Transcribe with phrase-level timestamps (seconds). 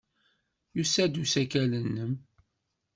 [0.75, 2.13] Yusa-d usakal-nnem.